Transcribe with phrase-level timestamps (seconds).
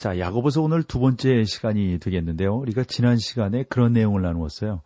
[0.00, 2.56] 자, 야고보서 오늘 두 번째 시간이 되겠는데요.
[2.56, 4.80] 우리가 지난 시간에 그런 내용을 나누었어요.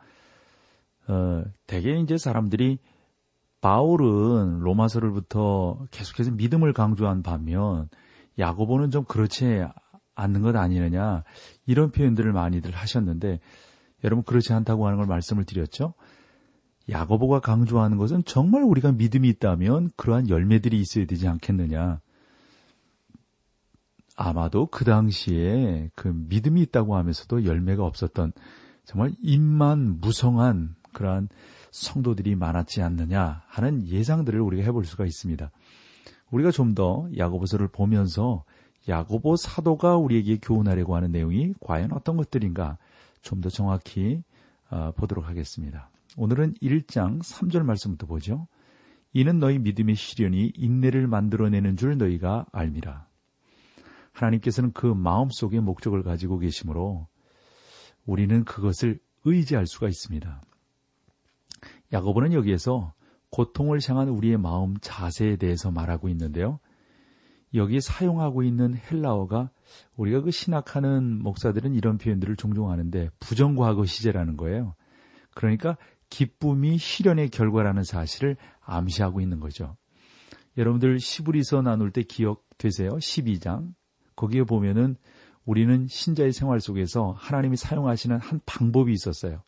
[1.06, 2.78] 어, 대개 이제 사람들이
[3.60, 7.88] 바울은 로마서를부터 계속해서 믿음을 강조한 반면
[8.40, 9.64] 야고보는 좀 그렇지
[10.16, 11.22] 않는 것 아니느냐
[11.64, 13.38] 이런 표현들을 많이들 하셨는데
[14.02, 15.94] 여러분 그렇지 않다고 하는 걸 말씀을 드렸죠.
[16.90, 22.00] 야고보가 강조하는 것은 정말 우리가 믿음이 있다면 그러한 열매들이 있어야 되지 않겠느냐.
[24.16, 28.32] 아마도 그 당시에 그 믿음이 있다고 하면서도 열매가 없었던
[28.84, 31.28] 정말 입만 무성한 그러한
[31.72, 35.50] 성도들이 많았지 않느냐 하는 예상들을 우리가 해볼 수가 있습니다.
[36.30, 38.44] 우리가 좀 더 야고보서를 보면서
[38.88, 42.78] 야고보 사도가 우리에게 교훈하려고 하는 내용이 과연 어떤 것들인가
[43.22, 44.22] 좀 더 정확히
[44.70, 45.90] 어, 보도록 하겠습니다.
[46.16, 48.46] 오늘은 1장 3절 말씀부터 보죠.
[49.12, 53.06] 이는 너희 믿음의 시련이 인내를 만들어내는 줄 너희가 알미라.
[54.14, 57.08] 하나님께서는 그 마음 속에 목적을 가지고 계시므로
[58.06, 60.42] 우리는 그것을 의지할 수가 있습니다.
[61.92, 62.94] 야고보는 여기에서
[63.30, 66.60] 고통을 향한 우리의 마음 자세에 대해서 말하고 있는데요.
[67.54, 69.50] 여기 사용하고 있는 헬라어가
[69.96, 74.74] 우리가 그 신학하는 목사들은 이런 표현들을 종종 하는데 부정과거 시제라는 거예요.
[75.34, 75.76] 그러니까
[76.10, 79.76] 기쁨이 시련의 결과라는 사실을 암시하고 있는 거죠.
[80.56, 82.90] 여러분들 시브리서 나눌 때 기억되세요?
[82.90, 83.72] 12장.
[84.16, 84.96] 거기에 보면은
[85.44, 89.42] 우리는 신자의 생활 속에서 하나님이 사용하시는 한 방법이 있었어요.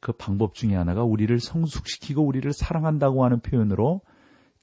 [0.00, 4.02] 그 방법 중에 하나가 우리를 성숙시키고 우리를 사랑한다고 하는 표현으로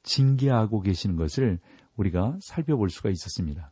[0.03, 1.59] 징계하고 계시는 것을
[1.95, 3.71] 우리가 살펴볼 수가 있었습니다.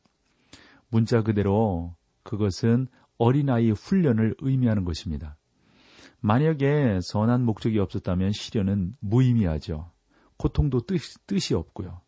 [0.90, 2.88] 문자 그대로 그것은
[3.18, 5.38] 어린아이의 훈련을 의미하는 것입니다.
[6.20, 9.92] 만약에 선한 목적이 없었다면 시련은 무의미하죠.
[10.38, 12.02] 고통도 뜻, 뜻이 없고요.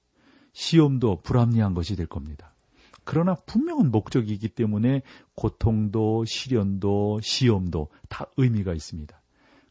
[0.53, 2.52] 시험도 불합리한 것이 될 겁니다.
[3.03, 5.01] 그러나 분명한 목적이기 때문에
[5.35, 9.21] 고통도 시련도 시험도 다 의미가 있습니다.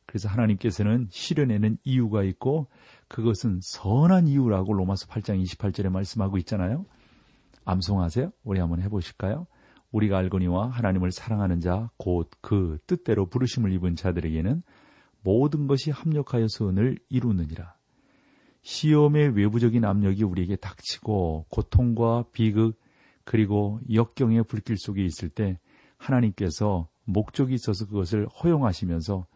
[0.07, 2.69] 그래서 하나님께서는 시련에는 이유가 있고
[3.09, 6.85] 그것은 선한 이유라고 로마서 8장 28절에 말씀하고 있잖아요.
[7.65, 8.33] 암송하세요.
[8.45, 9.47] 우리 한번 해보실까요?
[9.93, 14.63] 우리가 알거니와 하나님을 사랑하는 자 곧 그 뜻대로 부르심을 입은 자들에게는
[15.23, 17.77] 모든 것이 합력하여 선을 이루느니라.
[18.63, 22.81] 시험의 외부적인 압력이 우리에게 닥치고 고통과 비극,
[23.25, 25.59] 그리고 역경의 불길 속에 있을 때
[25.97, 29.27] 하나님께서 목적이 있어서 그것을 허용하시면서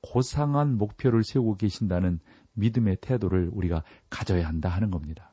[0.00, 2.20] 고상한 목표를 세우고 계신다는
[2.54, 5.32] 믿음의 태도를 우리가 가져야 한다 하는 겁니다.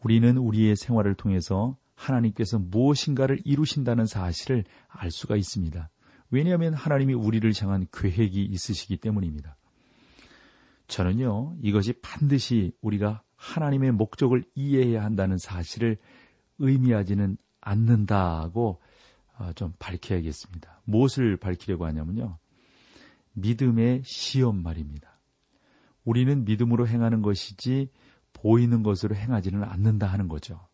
[0.00, 5.90] 우리는 우리의 생활을 통해서 하나님께서 무엇인가를 이루신다는 사실을 알 수가 있습니다.
[6.30, 9.56] 왜냐하면 하나님이 우리를 향한 계획이 있으시기 때문입니다.
[10.86, 15.96] 저는요, 이것이 반드시 우리가 하나님의 목적을 이해해야 한다는 사실을
[16.58, 18.80] 의미하지는 않는다고
[19.38, 20.82] 어, 좀 밝혀야겠습니다.
[20.84, 22.38] 무엇을 밝히려고 하냐면요.
[23.34, 25.18] 믿음의 시험 말입니다.
[26.04, 27.90] 우리는 믿음으로 행하는 것이지
[28.32, 30.66] 보이는 것으로 행하지는 않는다 하는 거죠.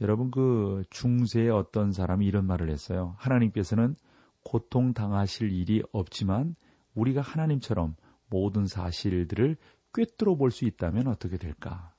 [0.00, 3.14] 여러분 그 중세의 어떤 사람이 이런 말을 했어요.
[3.18, 3.96] 하나님께서는
[4.42, 6.54] 고통 당하실 일이 없지만
[6.94, 7.94] 우리가 하나님처럼
[8.30, 9.56] 모든 사실들을
[9.92, 11.94] 꿰뚫어 볼 수 있다면 어떻게 될까?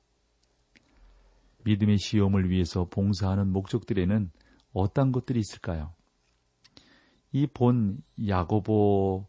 [1.63, 4.31] 믿음의 시험을 위해서 봉사하는 목적들에는
[4.73, 5.93] 어떤 것들이 있을까요?
[7.33, 9.27] 이 본 야고보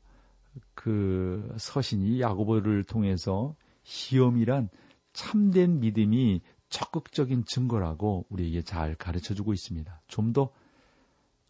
[0.74, 4.68] 그 서신이 야고보를 통해서 시험이란
[5.12, 10.02] 참된 믿음이 적극적인 증거라고 우리에게 잘 가르쳐 주고 있습니다.
[10.08, 10.50] 좀 더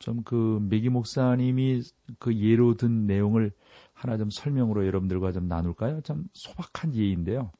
[0.03, 1.83] 좀 그 메기 목사님이
[2.19, 3.53] 그 예로 든 내용을
[3.93, 6.01] 하나 좀 설명으로 여러분들과 좀 나눌까요?
[6.03, 7.53] 참 소박한 예인데요.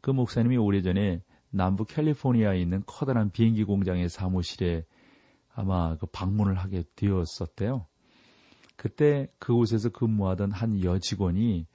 [0.00, 4.84] 그 목사님이 오래전에 남부 캘리포니아에 있는 커다란 비행기 공장의 사무실에
[5.54, 7.86] 아마 그 방문을 하게 되었었대요.
[8.76, 11.66] 그때 그곳에서 근무하던 한 여직원이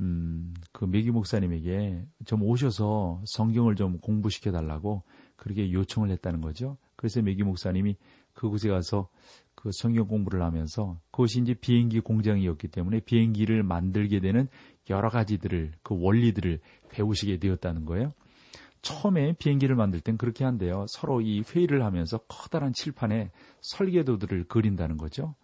[0.00, 5.02] 음, 그 메기 목사님에게 좀 오셔서 성경을 좀 공부시켜 달라고
[5.36, 6.76] 그렇게 요청을 했다는 거죠.
[6.96, 7.96] 그래서 메기 목사님이
[8.38, 9.08] 그곳에 가서
[9.56, 14.46] 그 성경 공부를 하면서 그것이 이제 비행기 공장이었기 때문에 비행기를 만들게 되는
[14.88, 18.14] 여러 가지들을 그 원리들을 배우시게 되었다는 거예요.
[18.80, 20.86] 처음에 비행기를 만들 땐 그렇게 한대요.
[20.88, 25.34] 서로 이 회의를 하면서 커다란 칠판에 설계도들을 그린다는 거죠.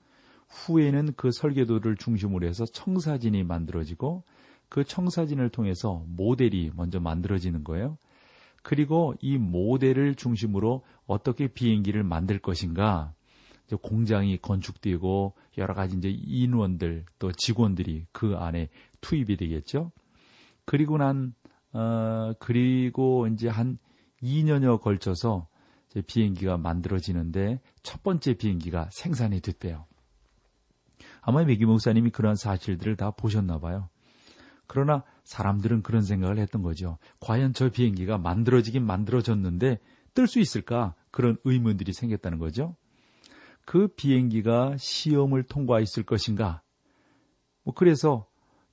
[0.49, 4.23] 후에는 그 설계도를 중심으로 해서 청사진이 만들어지고
[4.69, 7.99] 그 청사진을 통해서 모델이 먼저 만들어지는 거예요.
[8.65, 13.13] 그리고 이 모델을 중심으로 어떻게 비행기를 만들 것인가
[13.83, 18.71] 공장이 건축되고 여러 가지 이제 인원들 또 직원들이 그 안에
[19.03, 19.93] 투입이 되겠죠.
[20.65, 21.35] 그리고 난
[21.75, 23.79] 어, 그리고 이제 한
[24.23, 25.47] 2년여 걸쳐서
[26.07, 29.85] 비행기가 만들어지는데 첫 번째 비행기가 생산이 됐대요.
[31.21, 33.91] 아마 메기 목사님이 그런 사실들을 다 보셨나 봐요.
[34.67, 36.99] 그러나 사람들은 그런 생각을 했던 거죠.
[37.21, 39.81] 과연 저 비행기가 만들어지긴 만들어졌는데
[40.15, 40.95] 뜰 수 있을까?
[41.11, 42.77] 그런 의문들이 생겼다는 거죠.
[43.65, 46.63] 그 비행기가 시험을 통과했을 것인가?
[47.63, 48.27] 뭐 그래서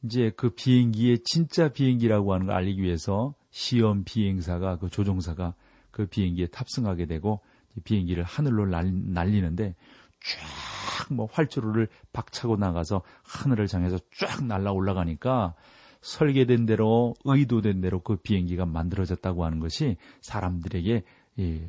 [0.03, 5.55] 이제 그 비행기의 진짜 비행기라고 하는 걸 알리기 위해서 시험 비행사가 그 조종사가
[5.91, 7.41] 그 비행기에 탑승하게 되고
[7.83, 9.75] 비행기를 하늘로 날리는데
[10.19, 10.71] 쫙
[11.11, 15.55] 뭐 활주로를 박차고 나가서 하늘을 향해서 쫙 날아 올라가니까
[16.01, 21.03] 설계된 대로 의도된 대로 그 비행기가 만들어졌다고 하는 것이 사람들에게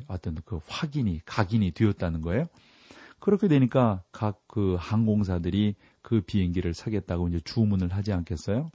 [0.07, 2.47] 어떤 그 확인이 각인이 되었다는 거예요.
[3.19, 8.69] 그렇게 되니까 각 그 항공사들이 그 비행기를 사겠다고 이제 주문을 하지 않겠어요?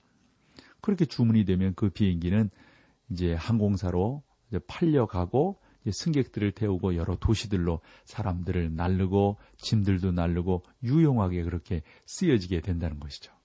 [0.81, 2.51] 그렇게 주문이 되면 그 비행기는
[3.11, 11.83] 이제 항공사로 이제 팔려가고 이제 승객들을 태우고 여러 도시들로 사람들을 날르고 짐들도 날르고 유용하게 그렇게
[12.07, 13.38] 쓰여지게 된다는 것이죠.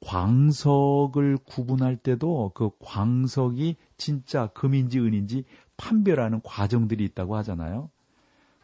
[0.00, 5.44] 광석을 구분할 때도 그 광석이 진짜 금인지 은인지
[5.76, 7.90] 판별하는 과정들이 있다고 하잖아요.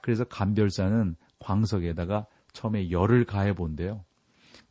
[0.00, 4.04] 그래서 감별사는 광석에다가 처음에 열을 가해 본대요.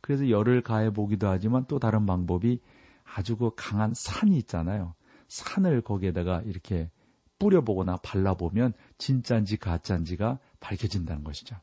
[0.00, 2.60] 그래서 열을 가해 보기도 하지만 또 다른 방법이
[3.04, 4.94] 아주 그 강한 산이 있잖아요.
[5.28, 6.90] 산을 거기에다가 이렇게
[7.38, 11.56] 뿌려보거나 발라보면 진짜인지 가짜인지가 밝혀진다는 것이죠.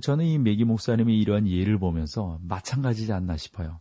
[0.00, 3.80] 저는 이 메기 목사님이 이러한 예를 보면서 마찬가지지 않나 싶어요.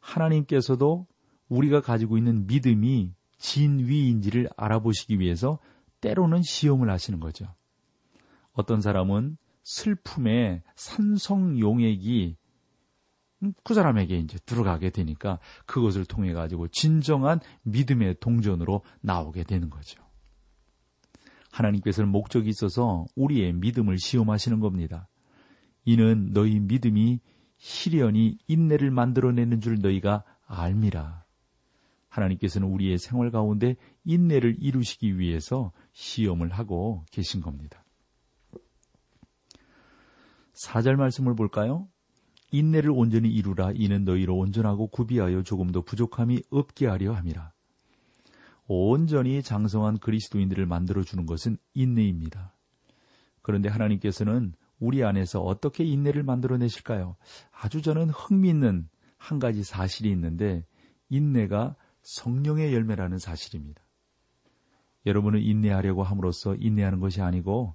[0.00, 1.06] 하나님께서도
[1.48, 5.58] 우리가 가지고 있는 믿음이 진위인지를 알아보시기 위해서
[6.00, 7.54] 때로는 시험을 하시는 거죠.
[8.52, 12.36] 어떤 사람은 슬픔에 산성 용액이
[13.62, 20.02] 그 사람에게 이제 들어가게 되니까 그것을 통해 가지고 진정한 믿음의 동전으로 나오게 되는 거죠.
[21.52, 25.08] 하나님께서는 목적이 있어서 우리의 믿음을 시험하시는 겁니다.
[25.84, 27.20] 이는 너희 믿음이
[27.56, 31.24] 시련이 인내를 만들어내는 줄 너희가 알미라.
[32.08, 37.84] 하나님께서는 우리의 생활 가운데 인내를 이루시기 위해서 시험을 하고 계신 겁니다.
[40.54, 41.88] 4절 말씀을 볼까요?
[42.52, 47.52] 인내를 온전히 이루라 이는 너희로 온전하고 구비하여 조금도 부족함이 없게 하려 함이라.
[48.66, 52.54] 온전히 장성한 그리스도인들을 만들어 주는 것은 인내입니다.
[53.42, 54.54] 그런데 하나님께서는
[54.84, 57.16] 우리 안에서 어떻게 인내를 만들어내실까요?
[57.50, 60.66] 아주 저는 흥미있는 한 가지 사실이 있는데
[61.08, 63.82] 인내가 성령의 열매라는 사실입니다.
[65.06, 67.74] 여러분은 인내하려고 함으로써 인내하는 것이 아니고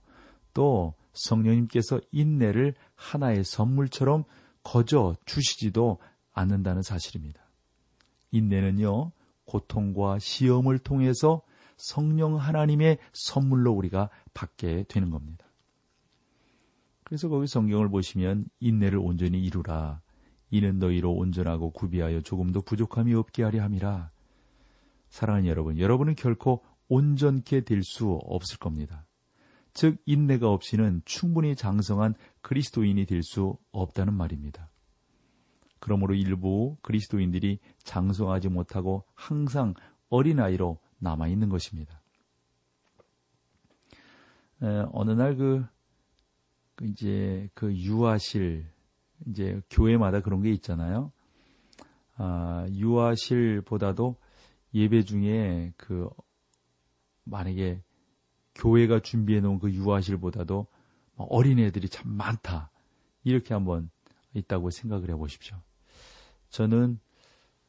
[0.54, 4.24] 또 성령님께서 인내를 하나의 선물처럼
[4.64, 5.98] 거저 주시지도
[6.32, 7.42] 않는다는 사실입니다.
[8.32, 9.12] 인내는요,
[9.46, 11.42] 고통과 시험을 통해서
[11.78, 15.49] 성령 하나님의 선물로 우리가 받게 되는 겁니다.
[17.10, 20.00] 그래서 거기 성경을 보시면 인내를 온전히 이루라.
[20.52, 24.12] 이는 너희로 온전하고 구비하여 조금도 부족함이 없게 하려 함이라.
[25.10, 29.08] 사랑하는 여러분, 여러분은 결코 온전케 될 수 없을 겁니다.
[29.74, 34.70] 즉, 인내가 없이는 충분히 장성한 그리스도인이 될 수 없다는 말입니다.
[35.80, 39.74] 그러므로 일부 그리스도인들이 장성하지 못하고 항상
[40.10, 42.04] 어린아이로 남아있는 것입니다.
[44.62, 45.79] 에, 어느 날그 그
[46.82, 48.66] 이제 그 유아실
[49.28, 51.12] 이제 교회마다 그런 게 있잖아요.
[52.16, 54.16] 아, 유아실보다도
[54.74, 56.10] 예배 중에 그
[57.24, 57.82] 만약에
[58.56, 60.68] 교회가 준비해 놓은 그 유아실보다도
[61.18, 62.72] 어린애들이 참 많다.
[63.24, 63.90] 이렇게 한번
[64.34, 65.58] 있다고 생각을 해 보십시오.
[66.50, 67.00] 저는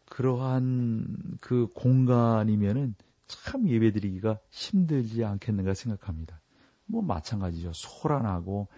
[0.07, 2.95] 그러한 그 공간이면은
[3.27, 6.41] 참 예배 드리기가 힘들지 않겠는가 생각합니다.
[6.87, 7.73] 뭐 마찬가지죠.
[7.73, 8.69] 소란하고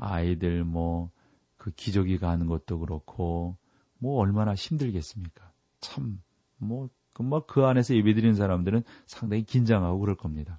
[0.00, 1.10] 아이들 뭐
[1.60, 3.58] 그 기저귀 가는 것도 그렇고
[3.98, 5.52] 뭐 얼마나 힘들겠습니까?
[5.80, 6.20] 참
[6.58, 6.88] 뭐
[7.46, 10.58] 그 안에서 예배드리는 사람들은 상당히 긴장하고 그럴 겁니다.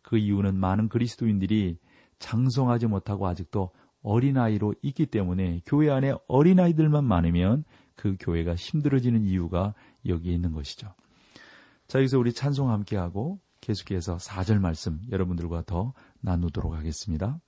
[0.00, 1.78] 그 이유는 많은 그리스도인들이
[2.18, 7.64] 장성하지 못하고 아직도 어린아이로 있기 때문에 교회 안에 어린아이들만 많으면
[7.94, 9.74] 그 교회가 힘들어지는 이유가
[10.06, 10.94] 여기에 있는 것이죠.
[11.88, 17.38] 자, 여기서 우리 찬송 함께 하고 계속해서 4절 말씀 여러분들과 더 나누도록 하겠습니다.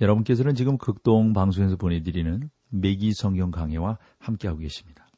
[0.00, 5.08] 여러분께서는 지금 극동 방송에서 보내드리는 매기 성경 강해와 함께하고 계십니다.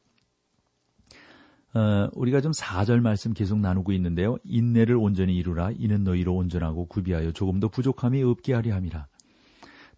[1.73, 4.39] 어, 우리가 좀 4절 말씀 계속 나누고 있는데요.
[4.45, 5.71] 인내를 온전히 이루라.
[5.79, 9.07] 이는 너희로 온전하고 구비하여 조금 더 부족함이 없게 하리 함이라.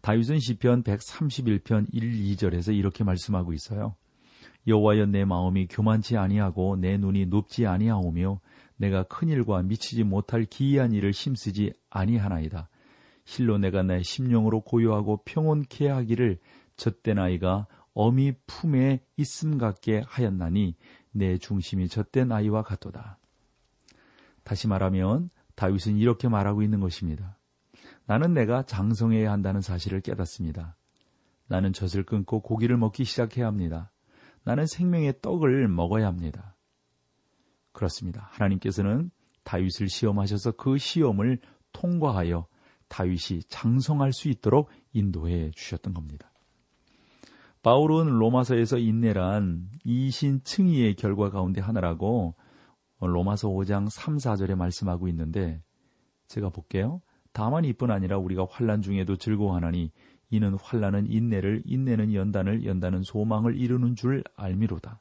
[0.03, 3.95] 다윗은 시편 131편 1, 2절에서 이렇게 말씀하고 있어요.
[4.67, 8.41] 여호와여 내 마음이 교만치 아니하고 내 눈이 높지 아니하오며
[8.77, 12.69] 내가 큰 일과 미치지 못할 기이한 일을 힘쓰지 아니하나이다.
[13.25, 16.39] 실로 내가 내 심령으로 고요하고 평온케 하기를
[16.77, 20.77] 젖된 아이가 어미 품에 있음 같게 하였나니
[21.13, 23.19] 내 중심이 젖된 아이와 같도다.
[24.45, 27.39] 다시 말하면 다윗은 이렇게 말하고 있는 것입니다.
[28.07, 30.77] 나는 내가 장성해야 한다는 사실을 깨닫습니다.
[31.47, 33.93] 나는 젖을 끊고 고기를 먹기 시작해야 합니다.
[34.45, 36.57] 나는 생명의 떡을 먹어야 합니다.
[37.73, 38.29] 그렇습니다.
[38.33, 39.11] 하나님께서는
[39.45, 41.39] 다윗을 시험하셔서 그 시험을
[41.73, 42.47] 통과하여
[42.93, 46.31] 다윗이 장성할 수 있도록 인도해 주셨던 겁니다.
[47.63, 52.35] 바울은 로마서에서 인내란 이신층의의 결과 가운데 하나라고
[53.01, 55.63] 로마서 5장 3, 4절에 말씀하고 있는데
[56.29, 57.01] 제가 볼게요.
[57.33, 59.91] 다만 이뿐 아니라 우리가 환란 중에도 즐거워하나니
[60.29, 65.01] 이는 환란은 인내를 인내는 연단을 연단은 소망을 이루는 줄 알미로다.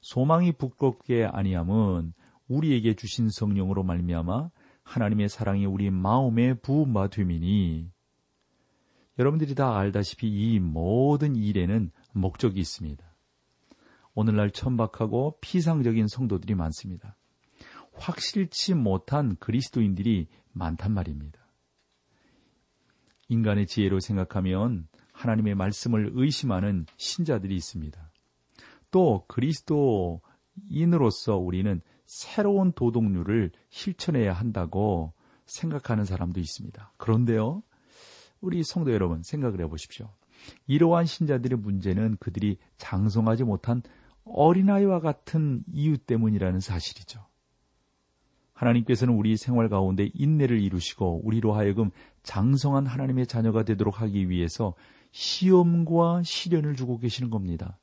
[0.00, 2.14] 소망이 부끄럽게 아니함은
[2.48, 4.50] 우리에게 주신 성령으로 말미암아
[4.90, 7.92] 하나님의 사랑이 우리 마음에 부음바 되미니
[9.20, 13.04] 여러분들이 다 알다시피 이 모든 일에는 목적이 있습니다.
[14.14, 17.16] 오늘날 천박하고 피상적인 성도들이 많습니다.
[17.92, 21.38] 확실치 못한 그리스도인들이 많단 말입니다.
[23.28, 28.10] 인간의 지혜로 생각하면 하나님의 말씀을 의심하는 신자들이 있습니다.
[28.90, 31.80] 또 그리스도인으로서 우리는
[32.10, 35.12] 새로운 도덕률을 실천해야 한다고
[35.46, 36.92] 생각하는 사람도 있습니다.
[36.96, 37.62] 그런데요,
[38.40, 40.10] 우리 성도 여러분 생각을 해보십시오.
[40.66, 43.82] 이러한 신자들의 문제는 그들이 장성하지 못한
[44.24, 47.24] 어린아이와 같은 이유 때문이라는 사실이죠.
[48.54, 51.92] 하나님께서는 우리 생활 가운데 인내를 이루시고 우리로 하여금
[52.24, 54.74] 장성한 하나님의 자녀가 되도록 하기 위해서
[55.12, 57.78] 시험과 시련을 주고 계시는 겁니다.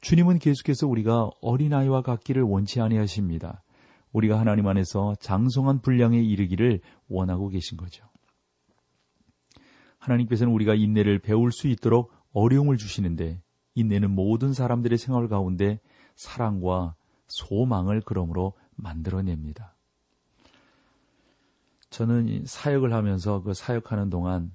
[0.00, 3.62] 주님은 계속해서 우리가 어린아이와 같기를 원치 아니하십니다.
[4.12, 8.06] 우리가 하나님 안에서 장성한 분량에 이르기를 원하고 계신 거죠.
[9.98, 13.42] 하나님께서는 우리가 인내를 배울 수 있도록 어려움을 주시는데
[13.74, 15.80] 인내는 모든 사람들의 생활 가운데
[16.14, 16.94] 사랑과
[17.26, 19.76] 소망을 그러므로 만들어냅니다.
[21.90, 24.52] 저는 사역을 하면서 그 사역하는 동안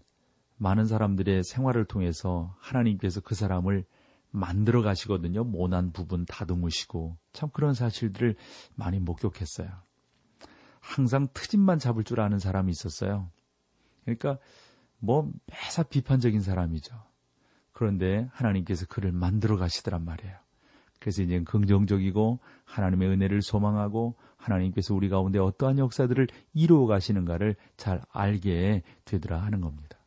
[0.57, 3.83] 많은 사람들의 생활을 통해서 하나님께서 그 사람을
[4.31, 5.43] 만들어 가시거든요.
[5.43, 8.35] 모난 부분 다듬으시고 참 그런 사실들을
[8.75, 9.69] 많이 목격했어요.
[10.79, 13.29] 항상 트집만 잡을 줄 아는 사람이 있었어요.
[14.03, 14.39] 그러니까
[14.99, 16.95] 뭐 매사 비판적인 사람이죠.
[17.71, 20.35] 그런데 하나님께서 그를 만들어 가시더란 말이에요.
[20.99, 28.83] 그래서 이제 긍정적이고 하나님의 은혜를 소망하고 하나님께서 우리 가운데 어떠한 역사들을 이루어 가시는가를 잘 알게
[29.05, 29.97] 되더라 하는 겁니다.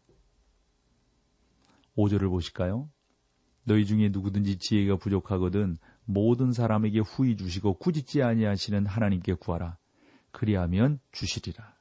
[1.97, 2.89] 5절을 보실까요?
[3.65, 9.79] 너희 중에 누구든지 지혜가 부족하거든 모든 사람에게 후히 주시고 꾸짖지 아니하시는 하나님께 구하라.
[10.31, 11.75] 그리하면 주시리라.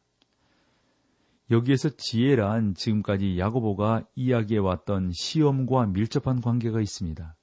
[1.52, 7.36] 여기에서 지혜란 지금까지 야고보가 이야기해 왔던 시험과 밀접한 관계가 있습니다.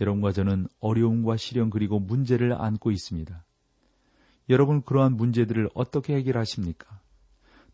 [0.00, 3.44] 여러분과 저는 어려움과 시련 그리고 문제를 안고 있습니다.
[4.50, 7.00] 여러분 그러한 문제들을 어떻게 해결하십니까?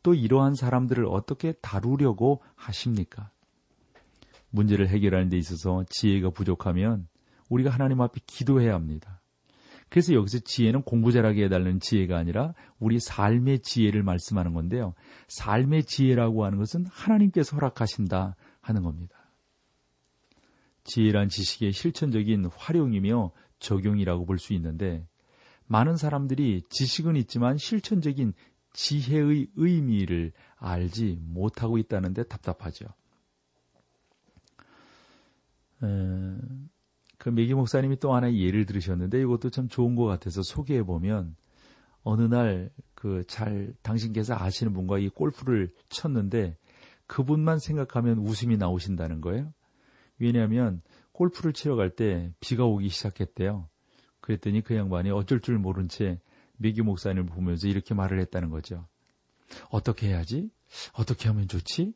[0.02, 3.31] 또 이러한 사람들을 어떻게 다루려고 하십니까?
[4.52, 7.08] 문제를 해결하는 데 있어서 지혜가 부족하면
[7.48, 9.20] 우리가 하나님 앞에 기도해야 합니다.
[9.88, 14.94] 그래서 여기서 지혜는 공부 잘하게 해달라는 지혜가 아니라 우리 삶의 지혜를 말씀하는 건데요.
[15.28, 19.14] 삶의 지혜라고 하는 것은 하나님께서 허락하신다 하는 겁니다.
[20.84, 25.06] 지혜란 지식의 실천적인 활용이며 적용이라고 볼 수 있는데
[25.66, 28.32] 많은 사람들이 지식은 있지만 실천적인
[28.72, 32.86] 지혜의 의미를 알지 못하고 있다는데 답답하죠.
[37.18, 41.36] 그 메기 목사님이 또 하나의 예를 들으셨는데 이것도 참 좋은 것 같아서 소개해 보면
[42.02, 42.70] 어느 날
[43.02, 46.56] 그 잘 당신께서 아시는 분과 이 골프를 쳤는데
[47.08, 49.52] 그분만 생각하면 웃음이 나오신다는 거예요.
[50.20, 53.68] 왜냐하면 골프를 치러 갈 때 비가 오기 시작했대요.
[54.20, 56.20] 그랬더니 그 양반이 어쩔 줄 모른 채
[56.58, 58.86] 메기 목사님을 보면서 이렇게 말을 했다는 거죠.
[59.68, 60.48] 어떻게 해야지?
[60.92, 61.92] 어떻게 하면 좋지?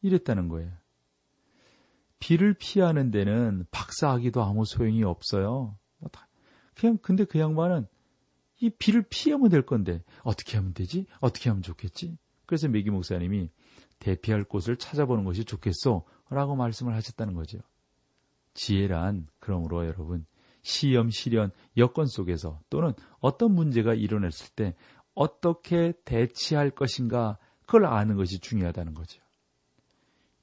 [0.00, 0.72] 이랬다는 거예요.
[2.18, 5.78] 비를 피하는 데는 박사하기도 아무 소용이 없어요.
[5.98, 6.10] 뭐
[6.74, 7.86] 그냥 근데 그 양반은
[8.60, 11.06] 이 비를 피하면 될 건데 어떻게 하면 되지?
[11.20, 12.16] 어떻게 하면 좋겠지?
[12.46, 13.50] 그래서 메기 목사님이
[13.98, 16.06] 대피할 곳을 찾아보는 것이 좋겠소?
[16.30, 17.58] 라고 말씀을 하셨다는 거죠.
[18.54, 20.26] 지혜란, 그러므로 여러분,
[20.62, 24.74] 시험, 시련, 여건 속에서 또는 어떤 문제가 일어났을 때
[25.14, 29.20] 어떻게 대치할 것인가, 그걸 아는 것이 중요하다는 거죠.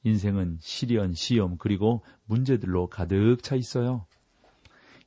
[0.04, 4.06] 인생은 시련, 시험, 그리고 문제들로 가득 차 있어요.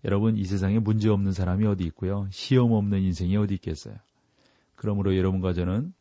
[0.05, 2.29] 여러분, 이 세상에 문제 없는 사람이 어디 있고요.
[2.31, 3.97] 시험 없는 인생이 어디 있겠어요.
[4.75, 5.93] 그러므로 여러분과 저는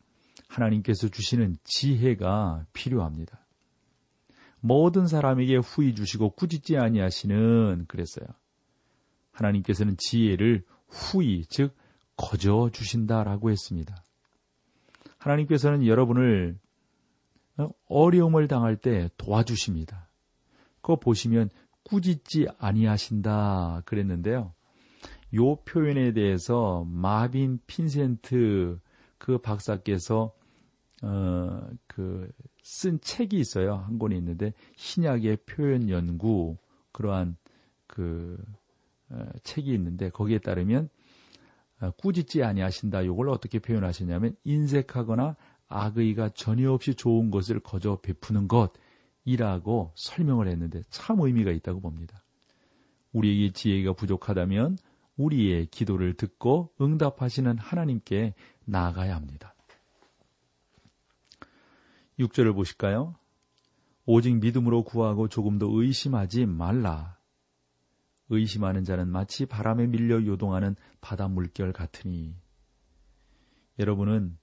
[0.48, 3.40] 하나님께서 주시는 지혜가 필요합니다.
[4.60, 8.26] 모든 사람에게 후히 주시고 꾸짖지 아니하시는 그랬어요.
[9.32, 11.74] 하나님께서는 지혜를 후히 즉
[12.16, 13.94] 거저 주신다라고 했습니다.
[15.18, 16.58] 하나님께서는 여러분을
[17.88, 20.08] 어려움을 당할 때 도와주십니다.
[20.80, 21.50] 그거 보시면
[21.84, 24.52] 꾸짖지 아니하신다 그랬는데요.
[25.34, 28.78] 요 표현에 대해서 마빈 핀센트
[29.18, 30.32] 그 박사께서
[31.02, 32.30] 어, 그,
[32.62, 33.74] 쓴 책이 있어요.
[33.74, 36.56] 한 권이 있는데, 신약의 표현 연구,
[36.92, 37.36] 그러한
[37.86, 38.42] 그,
[39.10, 40.88] 어, 책이 있는데, 거기에 따르면,
[41.80, 43.02] 어, 꾸짖지 아니하신다.
[43.02, 45.36] 이걸 어떻게 표현하셨냐면, 인색하거나
[45.68, 52.22] 악의가 전혀 없이 좋은 것을 거저 베푸는 것이라고 설명을 했는데, 참 의미가 있다고 봅니다.
[53.12, 54.78] 우리에게 지혜가 부족하다면,
[55.16, 59.54] 우리의 기도를 듣고 응답하시는 하나님께 나아가야 합니다.
[62.18, 63.14] 6절을 보실까요?
[64.04, 67.18] 오직 믿음으로 구하고 조금도 의심하지 말라.
[68.28, 72.36] 의심하는 자는 마치 바람에 밀려 요동하는 바다 물결 같으니.
[73.78, 74.38] 여러분은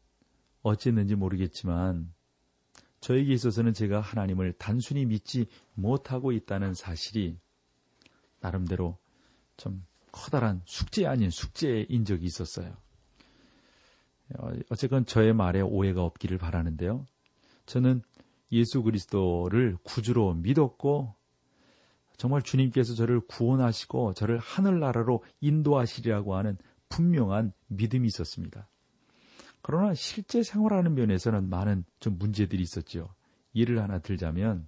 [0.64, 2.12] 어찌했는지 모르겠지만
[3.00, 7.38] 저에게 있어서는 제가 하나님을 단순히 믿지 못하고 있다는 사실이
[8.40, 8.98] 나름대로
[9.58, 12.78] 좀 커다란 숙제 아닌 숙제인 적이 있었어요.
[14.38, 17.06] 어, 어쨌건 저의 말에 오해가 없기를 바라는데요.
[17.66, 18.02] 저는
[18.52, 21.14] 예수 그리스도를 구주로 믿었고
[22.18, 26.58] 정말 주님께서 저를 구원하시고 저를 하늘나라로 인도하시리라고 하는
[26.90, 28.70] 분명한 믿음이 있었습니다.
[29.64, 33.16] 그러나 실제 생활하는 면에서는 많은 좀 문제들이 있었죠.
[33.56, 34.68] 예를 하나 들자면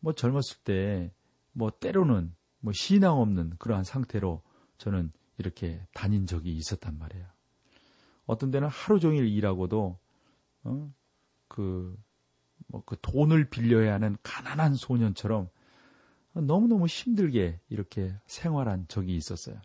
[0.00, 1.12] 뭐 젊었을 때
[1.52, 4.42] 뭐 때로는 뭐 신앙 없는 그러한 상태로
[4.78, 7.26] 저는 이렇게 다닌 적이 있었단 말이에요.
[8.26, 9.98] 어떤 때는 하루 종일 일하고도
[10.64, 10.94] 어?
[11.48, 11.96] 그,
[12.68, 15.48] 뭐, 그 돈을 빌려야 하는 가난한 소년처럼
[16.32, 19.60] 너무너무 힘들게 이렇게 생활한 적이 있었어요.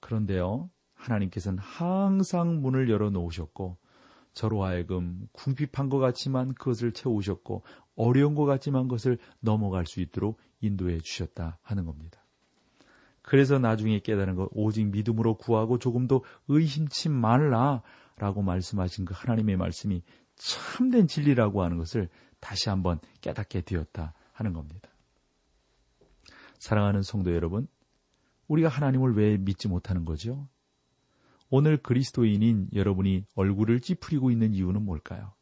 [0.00, 0.68] 그런데요,
[1.04, 3.76] 하나님께서는 항상 문을 열어 놓으셨고,
[4.32, 7.62] 저로 하여금 궁핍한 것 같지만 그것을 채우셨고,
[7.96, 12.24] 어려운 것 같지만 그것을 넘어갈 수 있도록 인도해 주셨다 하는 겁니다.
[13.22, 17.82] 그래서 나중에 깨달은 것, 오직 믿음으로 구하고 조금도 의심치 말라
[18.16, 20.02] 라고 말씀하신 그 하나님의 말씀이
[20.36, 22.08] 참된 진리라고 하는 것을
[22.40, 24.90] 다시 한번 깨닫게 되었다 하는 겁니다.
[26.58, 27.66] 사랑하는 성도 여러분,
[28.48, 30.48] 우리가 하나님을 왜 믿지 못하는 거죠?
[31.56, 35.34] 오늘 그리스도인인 여러분이 얼굴을 찌푸리고 있는 이유는 뭘까요?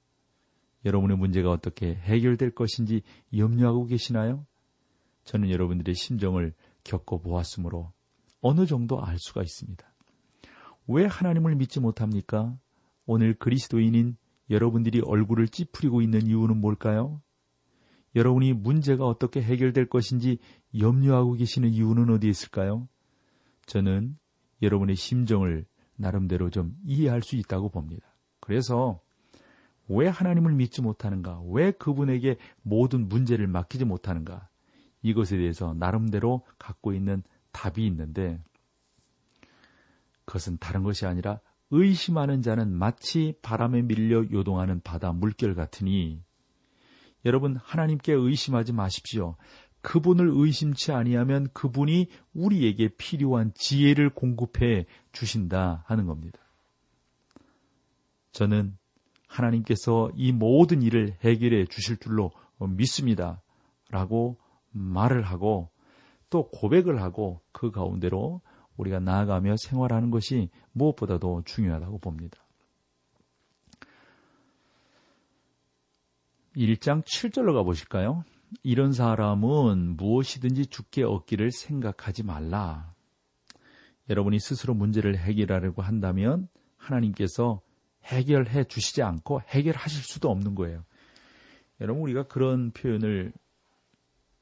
[0.84, 3.00] 여러분의 문제가 어떻게 해결될 것인지
[3.34, 4.46] 염려하고 계시나요?
[5.24, 6.52] 저는 여러분들의 심정을
[6.84, 7.94] 겪어보았으므로
[8.42, 9.90] 어느 정도 알 수가 있습니다.
[10.86, 12.58] 왜 하나님을 믿지 못합니까?
[13.06, 14.18] 오늘 그리스도인인
[14.50, 17.22] 여러분들이 얼굴을 찌푸리고 있는 이유는 뭘까요?
[18.14, 20.40] 여러분이 문제가 어떻게 해결될 것인지
[20.78, 22.86] 염려하고 계시는 이유는 어디에 있을까요?
[23.64, 24.18] 저는
[24.60, 25.64] 여러분의 심정을
[25.96, 28.06] 나름대로 좀 이해할 수 있다고 봅니다.
[28.40, 29.00] 그래서
[29.88, 31.40] 왜 하나님을 믿지 못하는가?
[31.46, 34.48] 왜 그분에게 모든 문제를 맡기지 못하는가?
[35.02, 38.40] 이것에 대해서 나름대로 갖고 있는 답이 있는데
[40.24, 46.22] 그것은 다른 것이 아니라 의심하는 자는 마치 바람에 밀려 요동하는 바다 물결 같으니
[47.24, 49.36] 여러분 하나님께 의심하지 마십시오.
[49.82, 56.38] 그분을 의심치 아니하면 그분이 우리에게 필요한 지혜를 공급해 주신다 하는 겁니다.
[58.32, 58.76] 저는
[59.26, 63.42] 하나님께서 이 모든 일을 해결해 주실 줄로 믿습니다.
[63.90, 64.38] 라고
[64.70, 65.70] 말을 하고
[66.30, 68.40] 또 고백을 하고 그 가운데로
[68.76, 72.38] 우리가 나아가며 생활하는 것이 무엇보다도 중요하다고 봅니다.
[76.56, 78.24] 1장 7절로 가보실까요?
[78.62, 82.94] 이런 사람은 무엇이든지 죽게 얻기를 생각하지 말라.
[84.10, 87.60] 여러분이 스스로 문제를 해결하려고 한다면 하나님께서
[88.04, 90.84] 해결해 주시지 않고 해결하실 수도 없는 거예요.
[91.80, 93.32] 여러분, 우리가 그런 표현을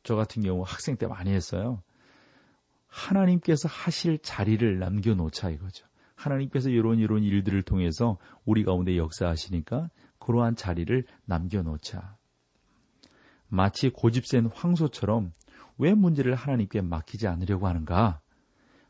[0.02, 1.82] 저 같은 경우 학생 때 많이 했어요.
[2.86, 5.86] 하나님께서 하실 자리를 남겨 놓자 이거죠.
[6.14, 12.16] 하나님께서 이런 이런 일들을 통해서 우리 가운데 역사하시니까 그러한 자리를 남겨 놓자.
[13.50, 15.32] 마치 고집센 황소처럼
[15.76, 18.20] 왜 문제를 하나님께 맡기지 않으려고 하는가?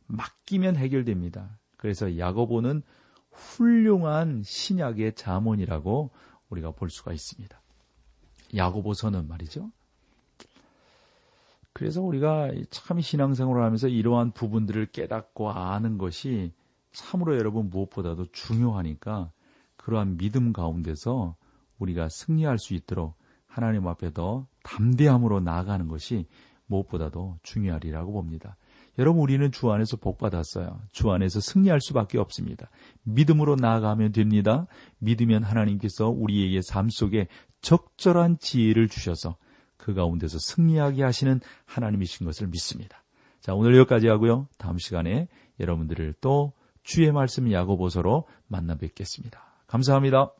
[0.06, 1.58] 맡기면 해결됩니다.
[1.76, 2.82] 그래서 야고보는
[3.30, 6.10] 훌륭한 신약의 자문이라고
[6.50, 7.60] 우리가 볼 수가 있습니다.
[8.54, 9.70] 야고보서는 말이죠.
[11.72, 16.52] 그래서 우리가 참 신앙생활을 하면서 이러한 부분들을 깨닫고 아는 것이
[16.92, 19.30] 참으로 여러분 무엇보다도 중요하니까
[19.76, 21.36] 그러한 믿음 가운데서
[21.78, 23.14] 우리가 승리할 수 있도록
[23.46, 26.26] 하나님 앞에 더 담대함으로 나아가는 것이
[26.66, 28.56] 무엇보다도 중요하리라고 봅니다.
[28.98, 30.80] 여러분 우리는 주 안에서 복 받았어요.
[30.92, 32.70] 주 안에서 승리할 수밖에 없습니다.
[33.02, 34.66] 믿음으로 나아가면 됩니다.
[34.98, 37.26] 믿으면 하나님께서 우리에게 삶 속에
[37.62, 39.36] 적절한 지혜를 주셔서
[39.76, 43.02] 그 가운데서 승리하게 하시는 하나님이신 것을 믿습니다.
[43.40, 44.48] 자, 오늘 여기까지 하고요.
[44.58, 49.40] 다음 시간에 여러분들을 또 주의 말씀 야고보서로 만나 뵙겠습니다.
[49.66, 50.39] 감사합니다.